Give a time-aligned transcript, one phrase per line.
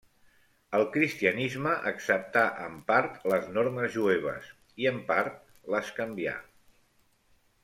[0.77, 4.49] El cristianisme acceptà en part les normes jueves,
[4.85, 5.39] i en part
[5.77, 6.35] les canvià.